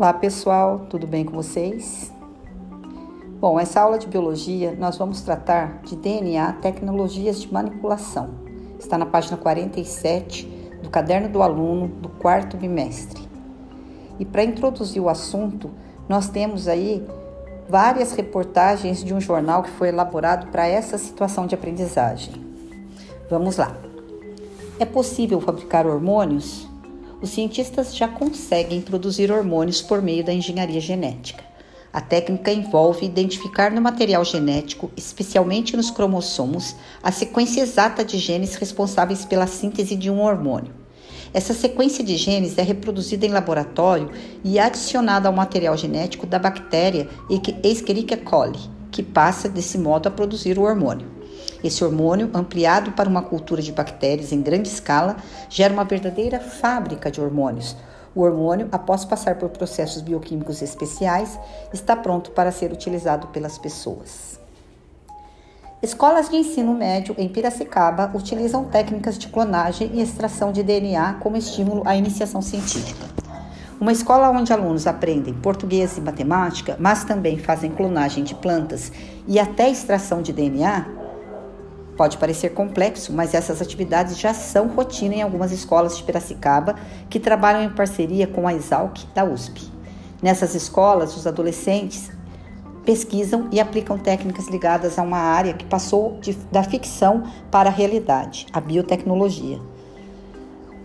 [0.00, 2.10] Olá pessoal, tudo bem com vocês?
[3.38, 8.30] Bom, essa aula de biologia nós vamos tratar de DNA, tecnologias de manipulação.
[8.78, 10.46] Está na página 47
[10.82, 13.28] do caderno do aluno do quarto bimestre.
[14.18, 15.70] E para introduzir o assunto,
[16.08, 17.06] nós temos aí
[17.68, 22.32] várias reportagens de um jornal que foi elaborado para essa situação de aprendizagem.
[23.28, 23.76] Vamos lá.
[24.78, 26.69] É possível fabricar hormônios?
[27.22, 31.44] Os cientistas já conseguem produzir hormônios por meio da engenharia genética.
[31.92, 38.54] A técnica envolve identificar no material genético, especialmente nos cromossomos, a sequência exata de genes
[38.54, 40.72] responsáveis pela síntese de um hormônio.
[41.34, 44.10] Essa sequência de genes é reproduzida em laboratório
[44.42, 47.08] e adicionada ao material genético da bactéria
[47.62, 48.58] Escherichia coli,
[48.90, 51.19] que passa desse modo a produzir o hormônio.
[51.62, 55.16] Esse hormônio, ampliado para uma cultura de bactérias em grande escala,
[55.48, 57.76] gera uma verdadeira fábrica de hormônios.
[58.14, 61.38] O hormônio, após passar por processos bioquímicos especiais,
[61.72, 64.40] está pronto para ser utilizado pelas pessoas.
[65.82, 71.38] Escolas de ensino médio em Piracicaba utilizam técnicas de clonagem e extração de DNA como
[71.38, 73.06] estímulo à iniciação científica.
[73.80, 78.92] Uma escola onde alunos aprendem português e matemática, mas também fazem clonagem de plantas
[79.26, 80.84] e até extração de DNA,
[82.00, 86.74] Pode parecer complexo, mas essas atividades já são rotina em algumas escolas de Piracicaba
[87.10, 89.70] que trabalham em parceria com a Exalc da USP.
[90.22, 92.10] Nessas escolas, os adolescentes
[92.86, 97.72] pesquisam e aplicam técnicas ligadas a uma área que passou de, da ficção para a
[97.72, 99.60] realidade, a biotecnologia.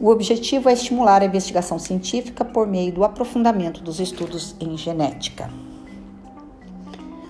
[0.02, 5.50] O objetivo é estimular a investigação científica por meio do aprofundamento dos estudos em genética.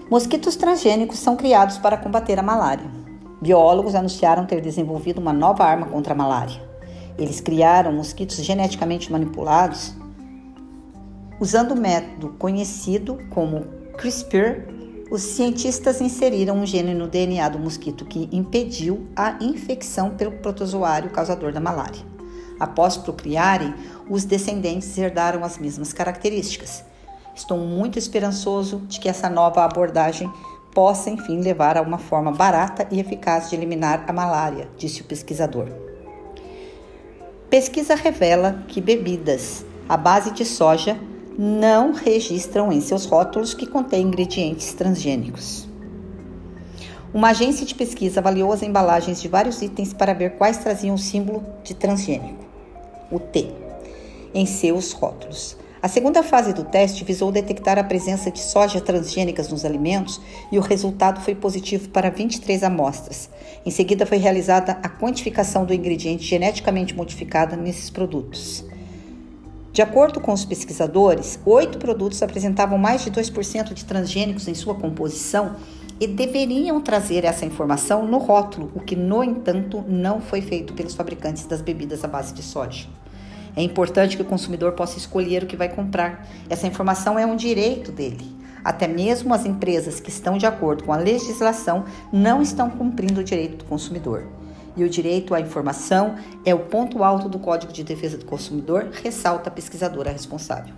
[0.10, 3.05] Mosquitos transgênicos são criados para combater a malária.
[3.46, 6.60] Biólogos anunciaram ter desenvolvido uma nova arma contra a malária.
[7.16, 9.94] Eles criaram mosquitos geneticamente manipulados
[11.40, 13.66] usando o método conhecido como
[14.00, 14.68] CRISPR.
[15.12, 21.12] Os cientistas inseriram um gene no DNA do mosquito que impediu a infecção pelo protozoário
[21.12, 22.02] causador da malária.
[22.60, 23.76] Após procriarem,
[24.10, 26.84] os descendentes herdaram as mesmas características.
[27.36, 30.32] Estou muito esperançoso de que essa nova abordagem
[30.76, 35.06] possa, enfim, levar a uma forma barata e eficaz de eliminar a malária, disse o
[35.06, 35.70] pesquisador.
[37.50, 41.00] Pesquisa revela que bebidas à base de soja
[41.40, 45.66] não registram em seus rótulos que contêm ingredientes transgênicos.
[47.14, 51.00] Uma agência de pesquisa avaliou as embalagens de vários itens para ver quais traziam o
[51.00, 52.44] símbolo de transgênico,
[53.10, 53.54] o T,
[54.34, 55.56] em seus rótulos.
[55.82, 60.20] A segunda fase do teste visou detectar a presença de soja transgênicas nos alimentos
[60.52, 63.30] e o resultado foi positivo para 23 amostras.
[63.66, 68.66] Em seguida, foi realizada a quantificação do ingrediente geneticamente modificado nesses produtos.
[69.72, 74.76] De acordo com os pesquisadores, oito produtos apresentavam mais de 2% de transgênicos em sua
[74.76, 75.58] composição
[76.00, 80.96] e deveriam trazer essa informação no rótulo, o que, no entanto, não foi feito pelos
[80.96, 82.88] fabricantes das bebidas à base de soja.
[83.56, 86.28] É importante que o consumidor possa escolher o que vai comprar.
[86.50, 88.36] Essa informação é um direito dele.
[88.64, 93.24] Até mesmo as empresas que estão de acordo com a legislação não estão cumprindo o
[93.24, 94.28] direito do consumidor.
[94.76, 98.90] E o direito à informação é o ponto alto do Código de Defesa do Consumidor,
[99.04, 100.74] ressalta a pesquisadora responsável.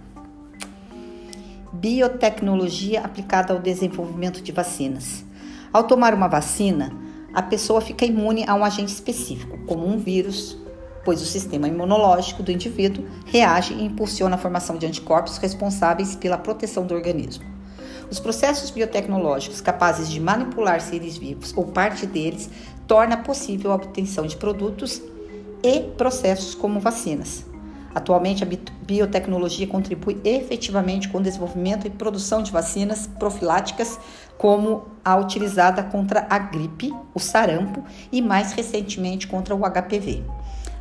[1.73, 5.23] Biotecnologia aplicada ao desenvolvimento de vacinas.
[5.73, 6.91] Ao tomar uma vacina,
[7.33, 10.57] a pessoa fica imune a um agente específico, como um vírus,
[11.07, 16.37] pois o sistema imunológico do indivíduo reage e impulsiona a formação de anticorpos responsáveis pela
[16.37, 17.45] proteção do organismo.
[18.11, 22.49] Os processos biotecnológicos capazes de manipular seres vivos ou parte deles
[22.85, 25.01] torna possível a obtenção de produtos
[25.63, 27.45] e processos como vacinas.
[27.95, 28.47] Atualmente, a
[28.85, 33.97] biotecnologia contribui efetivamente com o desenvolvimento e produção de vacinas profiláticas,
[34.37, 37.81] como a utilizada contra a gripe, o sarampo
[38.11, 40.21] e, mais recentemente, contra o HPV.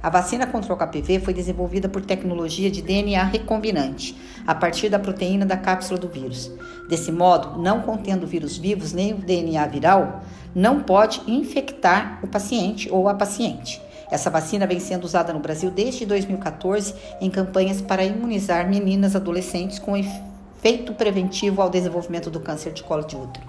[0.02, 4.16] A vacina contra o HPV foi desenvolvida por tecnologia de DNA recombinante,
[4.46, 6.50] a partir da proteína da cápsula do vírus.
[6.88, 10.22] Desse modo, não contendo vírus vivos nem o DNA viral,
[10.54, 13.80] não pode infectar o paciente ou a paciente.
[14.10, 19.78] Essa vacina vem sendo usada no Brasil desde 2014 em campanhas para imunizar meninas adolescentes
[19.78, 23.46] com efeito preventivo ao desenvolvimento do câncer de colo de útero.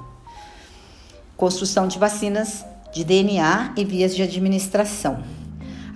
[1.35, 5.23] Construção de vacinas de DNA e vias de administração.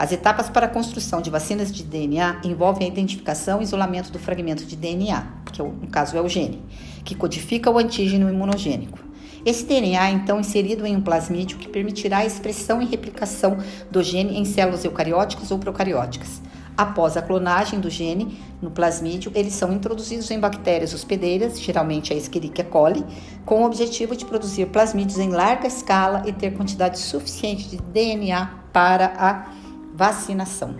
[0.01, 4.17] As etapas para a construção de vacinas de DNA envolvem a identificação e isolamento do
[4.17, 6.59] fragmento de DNA, que é no caso é o gene,
[7.05, 8.97] que codifica o antígeno imunogênico.
[9.45, 13.59] Esse DNA é então inserido em um plasmídio que permitirá a expressão e replicação
[13.91, 16.41] do gene em células eucarióticas ou procarióticas.
[16.75, 22.15] Após a clonagem do gene no plasmídio, eles são introduzidos em bactérias hospedeiras, geralmente a
[22.15, 23.05] Escherichia coli,
[23.45, 28.49] com o objetivo de produzir plasmídios em larga escala e ter quantidade suficiente de DNA
[28.73, 29.60] para a
[30.01, 30.75] vacinação.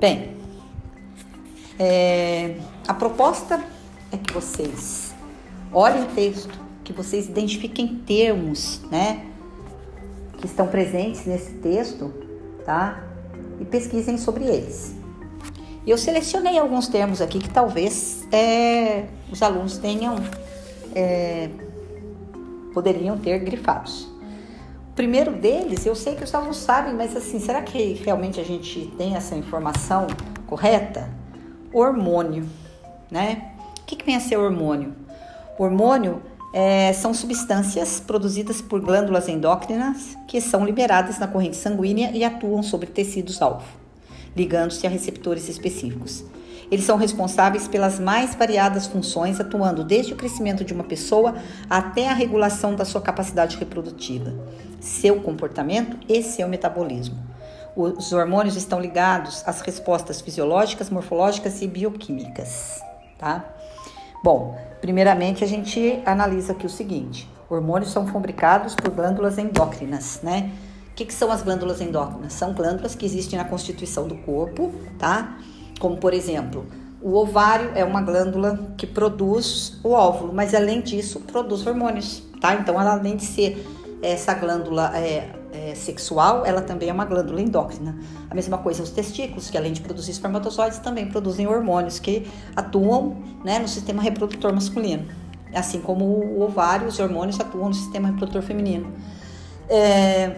[0.00, 0.38] Bem,
[1.78, 2.56] é,
[2.88, 3.62] a proposta
[4.10, 5.14] é que vocês
[5.70, 9.26] olhem o texto, que vocês identifiquem termos, né,
[10.38, 12.10] que estão presentes nesse texto,
[12.64, 13.04] tá?
[13.60, 14.96] E pesquisem sobre eles.
[15.86, 20.16] Eu selecionei alguns termos aqui que talvez é, os alunos tenham
[20.94, 21.50] é,
[22.72, 24.09] poderiam ter grifados.
[24.94, 28.92] Primeiro deles, eu sei que os alunos sabem, mas assim, será que realmente a gente
[28.98, 30.06] tem essa informação
[30.46, 31.08] correta?
[31.72, 32.46] Hormônio,
[33.10, 33.52] né?
[33.80, 34.94] O que, que vem a ser hormônio?
[35.58, 36.22] Hormônio
[36.52, 42.62] é, são substâncias produzidas por glândulas endócrinas que são liberadas na corrente sanguínea e atuam
[42.62, 43.66] sobre tecidos-alvo,
[44.36, 46.24] ligando-se a receptores específicos.
[46.70, 51.34] Eles são responsáveis pelas mais variadas funções, atuando desde o crescimento de uma pessoa
[51.68, 54.32] até a regulação da sua capacidade reprodutiva,
[54.80, 57.16] seu comportamento e seu metabolismo.
[57.76, 62.80] Os hormônios estão ligados às respostas fisiológicas, morfológicas e bioquímicas,
[63.16, 63.44] tá?
[64.24, 70.50] Bom, primeiramente a gente analisa aqui o seguinte: hormônios são fabricados por glândulas endócrinas, né?
[70.90, 72.32] O que, que são as glândulas endócrinas?
[72.32, 75.38] São glândulas que existem na constituição do corpo, tá?
[75.78, 76.66] Como por exemplo,
[77.00, 82.54] o ovário é uma glândula que produz o óvulo, mas além disso produz hormônios, tá?
[82.54, 83.66] Então, além de ser
[84.02, 87.98] essa glândula é, é, sexual, ela também é uma glândula endócrina.
[88.30, 92.26] A mesma coisa os testículos, que além de produzir espermatozoides, também produzem hormônios que
[92.56, 95.06] atuam né, no sistema reprodutor masculino.
[95.54, 98.92] Assim como o ovário, os hormônios atuam no sistema reprodutor feminino.
[99.68, 100.36] É,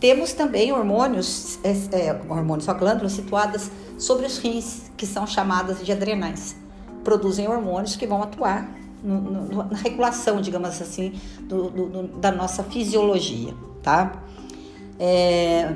[0.00, 5.84] temos também hormônios, é, é hormônios, só glândulas situadas sobre os rins, que são chamadas
[5.84, 6.56] de adrenais.
[7.02, 8.68] Produzem hormônios que vão atuar
[9.04, 11.12] no, na regulação, digamos assim,
[11.42, 14.22] do, do, da nossa fisiologia, tá?
[14.98, 15.74] É,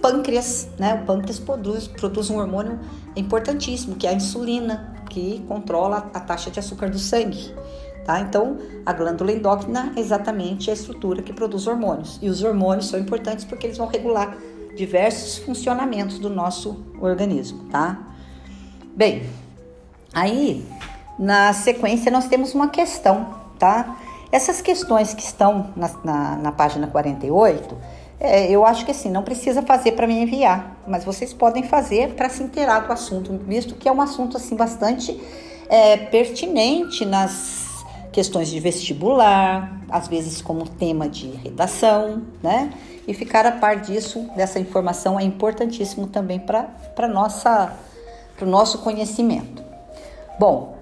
[0.00, 0.94] pâncreas, né?
[0.94, 2.78] O pâncreas produz, produz um hormônio
[3.14, 7.54] importantíssimo, que é a insulina, que controla a taxa de açúcar do sangue.
[8.04, 8.20] Tá?
[8.20, 8.56] Então,
[8.86, 12.18] a glândula endócrina é exatamente a estrutura que produz hormônios.
[12.22, 14.38] E os hormônios são importantes porque eles vão regular
[14.74, 18.14] diversos funcionamentos do nosso organismo, tá?
[18.96, 19.28] Bem,
[20.14, 20.66] aí
[21.18, 23.96] na sequência nós temos uma questão, tá?
[24.30, 27.76] Essas questões que estão na, na, na página 48,
[28.20, 32.14] é, eu acho que assim, não precisa fazer para me enviar, mas vocês podem fazer
[32.14, 35.18] para se inteirar do assunto, visto que é um assunto assim bastante
[35.68, 42.72] é, pertinente nas questões de vestibular, às vezes como tema de redação, né?
[43.06, 47.74] E ficar a par disso, dessa informação é importantíssimo também para nossa
[48.36, 49.64] para o nosso conhecimento.
[50.38, 50.77] Bom,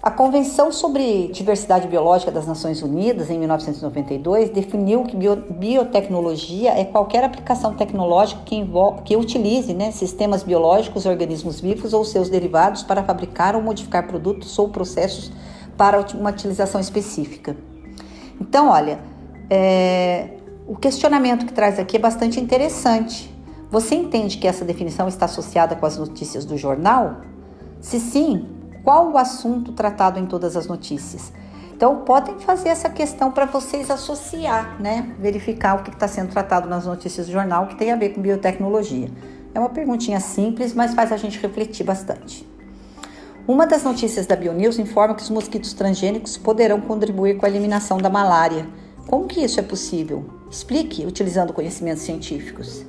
[0.00, 6.84] a Convenção sobre Diversidade Biológica das Nações Unidas, em 1992, definiu que bio, biotecnologia é
[6.84, 8.64] qualquer aplicação tecnológica que,
[9.04, 14.56] que utilize né, sistemas biológicos, organismos vivos ou seus derivados para fabricar ou modificar produtos
[14.56, 15.32] ou processos
[15.76, 17.56] para uma utilização específica.
[18.40, 19.00] Então, olha,
[19.50, 20.28] é,
[20.68, 23.34] o questionamento que traz aqui é bastante interessante.
[23.68, 27.16] Você entende que essa definição está associada com as notícias do jornal?
[27.80, 28.57] Se sim,
[28.88, 31.30] qual o assunto tratado em todas as notícias.
[31.76, 35.14] Então, podem fazer essa questão para vocês associar, né?
[35.20, 38.22] Verificar o que está sendo tratado nas notícias do jornal que tem a ver com
[38.22, 39.10] biotecnologia.
[39.54, 42.48] É uma perguntinha simples, mas faz a gente refletir bastante.
[43.46, 47.98] Uma das notícias da BioNews informa que os mosquitos transgênicos poderão contribuir com a eliminação
[47.98, 48.66] da malária.
[49.06, 50.24] Como que isso é possível?
[50.50, 52.86] Explique utilizando conhecimentos científicos.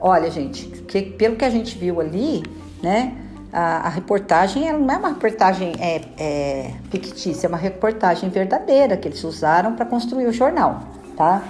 [0.00, 2.42] Olha, gente, que, pelo que a gente viu ali,
[2.82, 3.26] né?
[3.52, 8.96] A, a reportagem ela não é uma reportagem é, é, fictícia, é uma reportagem verdadeira
[8.96, 10.80] que eles usaram para construir o jornal,
[11.16, 11.42] tá?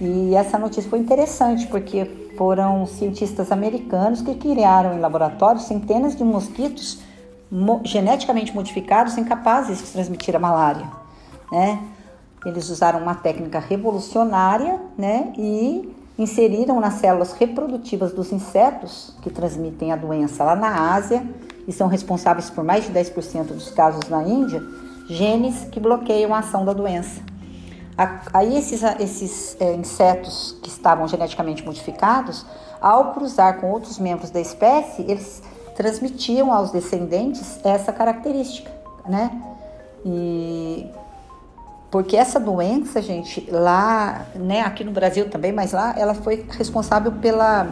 [0.00, 6.22] E essa notícia foi interessante porque foram cientistas americanos que criaram em laboratório centenas de
[6.22, 7.00] mosquitos
[7.50, 10.86] mo geneticamente modificados incapazes de transmitir a malária,
[11.50, 11.82] né?
[12.44, 15.32] Eles usaram uma técnica revolucionária, né?
[15.36, 21.24] E inseriram nas células reprodutivas dos insetos que transmitem a doença lá na Ásia
[21.66, 24.60] e são responsáveis por mais de 10% dos casos na Índia,
[25.08, 27.22] genes que bloqueiam a ação da doença.
[28.32, 32.46] Aí esses, esses é, insetos que estavam geneticamente modificados,
[32.80, 35.42] ao cruzar com outros membros da espécie, eles
[35.74, 38.70] transmitiam aos descendentes essa característica,
[39.06, 39.30] né?
[40.04, 40.86] E
[41.90, 47.12] porque essa doença, gente, lá, né, aqui no Brasil também, mas lá ela foi responsável
[47.12, 47.66] pela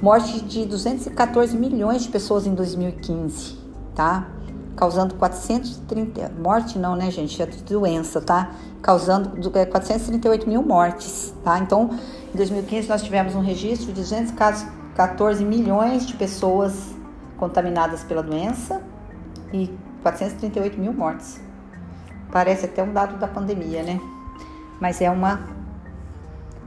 [0.00, 3.58] morte de 214 milhões de pessoas em 2015,
[3.94, 4.28] tá?
[4.74, 7.40] Causando 430 morte não, né, gente?
[7.40, 8.50] É doença, tá?
[8.80, 11.58] Causando 438 é, mil mortes, tá?
[11.58, 11.90] Então,
[12.32, 16.94] em 2015 nós tivemos um registro de 214 milhões de pessoas
[17.36, 18.82] contaminadas pela doença
[19.52, 19.70] e
[20.02, 21.43] 438 mil mortes.
[22.34, 24.00] Parece até um dado da pandemia, né?
[24.80, 25.40] Mas é uma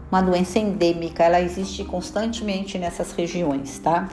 [0.10, 4.08] uma doença endêmica, ela existe constantemente nessas regiões, tá?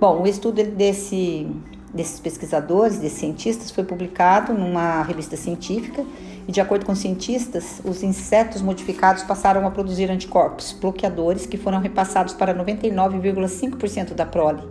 [0.00, 1.46] Bom, o estudo desse,
[1.92, 6.02] desses pesquisadores, desses cientistas, foi publicado numa revista científica
[6.48, 11.80] e, de acordo com cientistas, os insetos modificados passaram a produzir anticorpos bloqueadores que foram
[11.80, 14.62] repassados para 99,5% da prole.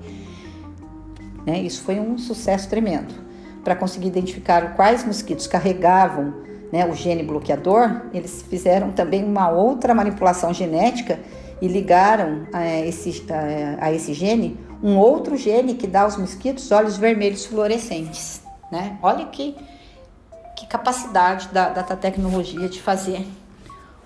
[1.45, 1.61] Né?
[1.61, 3.13] Isso foi um sucesso tremendo.
[3.63, 6.33] Para conseguir identificar quais mosquitos carregavam
[6.71, 11.19] né, o gene bloqueador, eles fizeram também uma outra manipulação genética
[11.61, 13.23] e ligaram a esse,
[13.79, 18.41] a, esse gene um outro gene que dá aos mosquitos olhos vermelhos fluorescentes.
[18.69, 18.97] Né?
[19.01, 19.55] Olha que,
[20.57, 23.25] que capacidade da, da tecnologia de fazer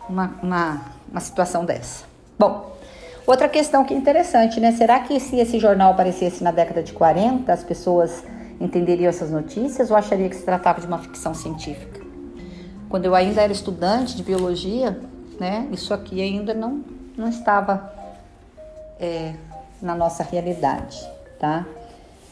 [0.08, 2.06] uma, uma, uma situação dessa.
[2.38, 2.78] Bom,
[3.26, 4.72] outra questão que é interessante, né?
[4.74, 8.24] Será que se esse jornal aparecesse na década de 40, as pessoas
[8.60, 12.08] entenderiam essas notícias ou achariam que se tratava de uma ficção científica?
[12.90, 15.00] quando eu ainda era estudante de biologia,
[15.40, 16.84] né, isso aqui ainda não,
[17.18, 17.94] não estava
[19.00, 19.34] é,
[19.82, 20.98] na nossa realidade,
[21.40, 21.66] tá?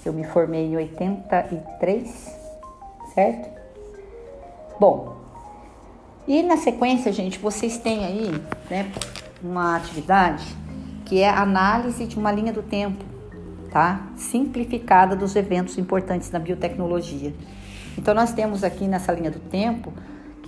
[0.03, 2.37] Eu me formei em 83,
[3.13, 3.49] certo?
[4.79, 5.15] Bom,
[6.27, 8.31] e na sequência, gente, vocês têm aí,
[8.69, 8.91] né,
[9.43, 10.45] uma atividade
[11.05, 13.03] que é análise de uma linha do tempo,
[13.75, 14.07] tá?
[14.15, 17.33] Simplificada dos eventos importantes na biotecnologia.
[17.97, 19.91] Então, nós temos aqui nessa linha do tempo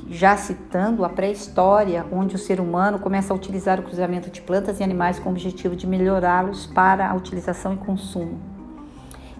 [0.09, 4.79] já citando a pré-história, onde o ser humano começa a utilizar o cruzamento de plantas
[4.79, 8.39] e animais com o objetivo de melhorá-los para a utilização e consumo.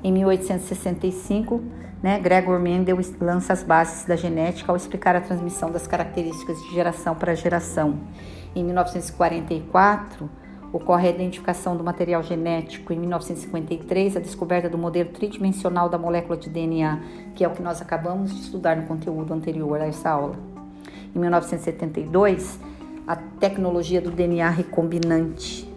[0.03, 1.63] Em 1865,
[2.03, 6.73] né, Gregor Mendel lança as bases da genética ao explicar a transmissão das características de
[6.73, 7.97] geração para geração.
[8.53, 10.29] Em 1944,
[10.73, 12.93] ocorre a identificação do material genético.
[12.93, 16.99] Em 1953, a descoberta do modelo tridimensional da molécula de DNA,
[17.35, 20.57] que é o que nós acabamos de estudar no conteúdo anterior a essa aula
[21.17, 22.59] em 1972,
[23.07, 25.67] a tecnologia do DNA recombinante.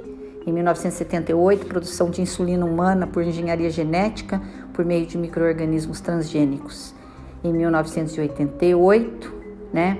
[0.46, 4.40] Em 1978, produção de insulina humana por engenharia genética
[4.72, 6.94] por meio de microorganismos transgênicos.
[7.42, 9.32] Em 1988,
[9.72, 9.98] né,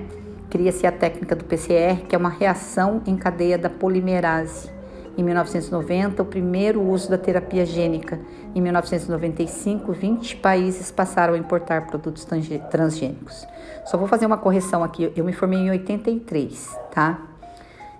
[0.49, 4.69] cria-se a técnica do PCR, que é uma reação em cadeia da polimerase.
[5.17, 8.19] Em 1990, o primeiro uso da terapia gênica.
[8.55, 13.45] Em 1995, 20 países passaram a importar produtos transgênicos.
[13.85, 15.11] Só vou fazer uma correção aqui.
[15.15, 17.27] Eu me formei em 83, tá?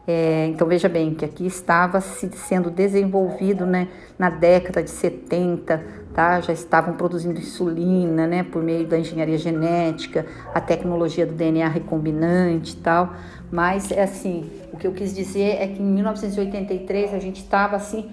[0.08, 3.88] É, então veja bem que aqui estava se sendo desenvolvido né,
[4.18, 6.42] na década de 70, tá?
[6.42, 12.74] já estavam produzindo insulina né, por meio da engenharia genética, a tecnologia do DNA recombinante
[12.74, 13.14] e tal.
[13.52, 17.76] Mas é assim, o que eu quis dizer é que em 1983 a gente estava
[17.76, 18.10] assim,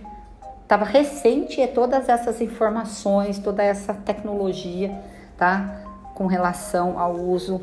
[0.62, 5.00] estava recente todas essas informações, toda essa tecnologia,
[5.36, 5.82] tá?
[6.14, 7.60] Com relação ao uso,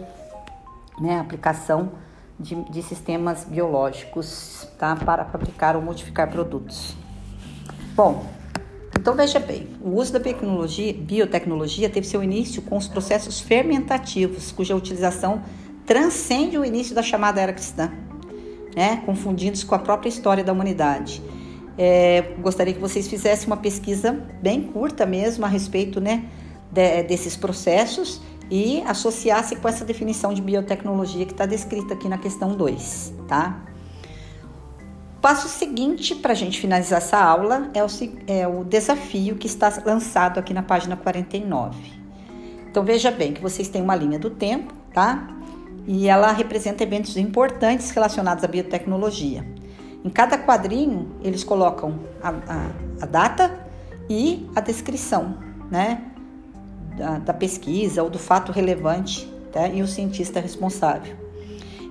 [1.00, 1.92] né, aplicação
[2.40, 4.96] de, de sistemas biológicos, tá?
[4.96, 6.96] Para fabricar ou modificar produtos.
[7.94, 8.26] Bom,
[8.98, 14.76] então veja bem, o uso da biotecnologia teve seu início com os processos fermentativos, cuja
[14.76, 15.44] utilização
[15.86, 17.92] transcende o início da chamada era cristã,
[18.76, 19.02] né?
[19.06, 21.22] confundidos com a própria história da humanidade.
[21.78, 26.26] É, gostaria que vocês fizessem uma pesquisa bem curta mesmo a respeito né,
[26.72, 32.18] de, desses processos e associasse com essa definição de biotecnologia que está descrita aqui na
[32.18, 33.66] questão 2, tá?
[35.22, 37.88] Passo seguinte para a gente finalizar essa aula é o,
[38.28, 41.76] é o desafio que está lançado aqui na página 49.
[42.70, 45.28] Então veja bem que vocês têm uma linha do tempo, tá?
[45.88, 49.46] E ela representa eventos importantes relacionados à biotecnologia.
[50.04, 52.70] Em cada quadrinho, eles colocam a, a,
[53.02, 53.68] a data
[54.10, 55.38] e a descrição
[55.70, 56.02] né,
[56.96, 61.16] da, da, pesquisa ou do fato relevante tá, e o cientista responsável.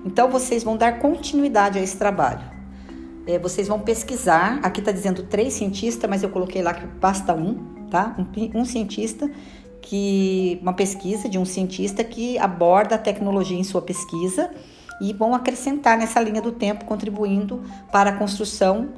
[0.05, 2.55] Então, vocês vão dar continuidade a esse trabalho.
[3.27, 7.33] É, vocês vão pesquisar, aqui está dizendo três cientistas, mas eu coloquei lá que basta
[7.33, 7.55] um,
[7.89, 8.15] tá?
[8.17, 9.29] Um, um cientista
[9.85, 14.49] que uma pesquisa de um cientista que aborda a tecnologia em sua pesquisa
[14.99, 17.61] e vão acrescentar nessa linha do tempo, contribuindo
[17.91, 18.89] para a construção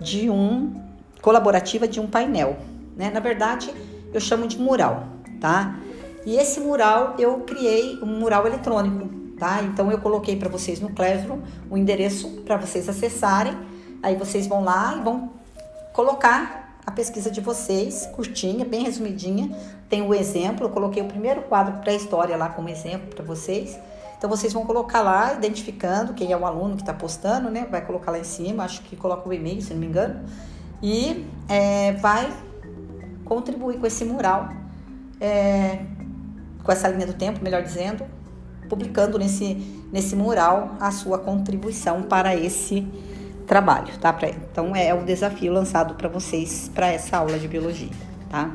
[0.00, 0.72] de um
[1.20, 2.56] colaborativa de um painel.
[2.96, 3.10] Né?
[3.10, 3.74] Na verdade,
[4.14, 5.08] eu chamo de mural,
[5.40, 5.76] tá?
[6.24, 9.62] E esse mural eu criei um mural eletrônico, tá?
[9.64, 13.56] Então eu coloquei para vocês no Classroom o endereço para vocês acessarem.
[14.00, 15.32] Aí vocês vão lá e vão
[15.92, 19.50] colocar a pesquisa de vocês, curtinha, bem resumidinha.
[19.88, 23.76] Tem o exemplo, eu coloquei o primeiro quadro pré-história lá como exemplo para vocês.
[24.16, 27.66] Então vocês vão colocar lá, identificando quem é o aluno que está postando, né?
[27.68, 30.24] Vai colocar lá em cima, acho que coloca o e-mail, se não me engano,
[30.80, 32.32] e é, vai
[33.24, 34.48] contribuir com esse mural,
[35.20, 35.80] é,
[36.62, 38.04] com essa linha do tempo, melhor dizendo,
[38.68, 39.54] publicando nesse,
[39.92, 42.86] nesse mural a sua contribuição para esse
[43.46, 44.16] trabalho, tá?
[44.50, 47.90] Então é o desafio lançado para vocês para essa aula de biologia,
[48.28, 48.50] tá?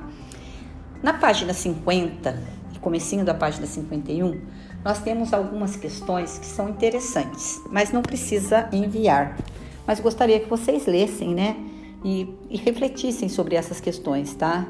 [1.01, 4.41] Na página 50, comecinho da página 51,
[4.83, 9.37] nós temos algumas questões que são interessantes, mas não precisa enviar.
[9.85, 11.55] Mas gostaria que vocês lessem, né?
[12.03, 14.67] E, e refletissem sobre essas questões, tá?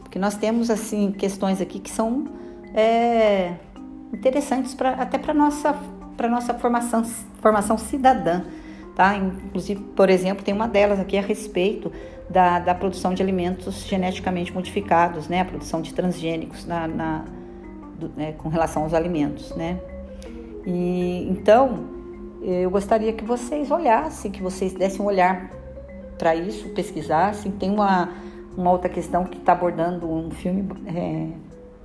[0.00, 2.26] Porque nós temos, assim, questões aqui que são
[2.74, 3.54] é,
[4.12, 5.78] interessantes pra, até para nossa
[6.16, 7.04] para nossa formação
[7.40, 8.42] formação cidadã,
[8.94, 9.16] tá?
[9.16, 11.92] Inclusive, por exemplo, tem uma delas aqui a respeito
[12.28, 15.40] da, da produção de alimentos geneticamente modificados, né?
[15.40, 17.24] A produção de transgênicos na, na
[17.98, 19.78] do, né, com relação aos alimentos, né?
[20.66, 21.84] E então
[22.42, 25.50] eu gostaria que vocês olhassem, que vocês dessem um olhar
[26.18, 27.52] para isso, pesquisassem.
[27.52, 28.10] Tem uma,
[28.56, 31.28] uma outra questão que está abordando um filme é,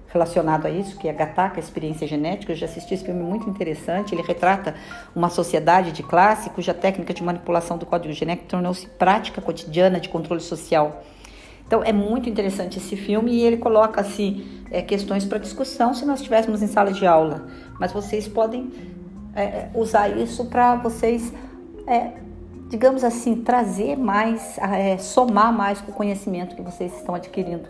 [0.09, 2.51] relacionado a isso, que é Gataca, Experiência Genética.
[2.51, 4.15] Eu já assisti esse filme muito interessante.
[4.15, 4.75] Ele retrata
[5.15, 10.09] uma sociedade de classe cuja técnica de manipulação do código genético tornou-se prática cotidiana de
[10.09, 11.03] controle social.
[11.65, 16.05] Então é muito interessante esse filme e ele coloca assim é, questões para discussão se
[16.05, 17.47] nós estivéssemos em sala de aula.
[17.77, 18.71] Mas vocês podem
[19.35, 21.33] é, é usar isso para vocês,
[21.85, 22.11] é,
[22.69, 27.67] digamos assim, trazer mais, é, somar mais com o conhecimento que vocês estão adquirindo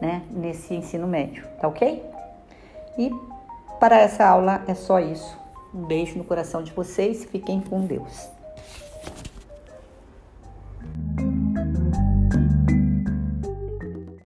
[0.00, 2.02] né, nesse ensino médio, tá ok?
[2.98, 3.10] E
[3.80, 5.36] para essa aula é só isso.
[5.74, 8.28] Um beijo no coração de vocês, fiquem com Deus.